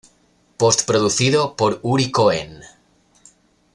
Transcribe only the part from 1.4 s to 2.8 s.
por Uri Cohen.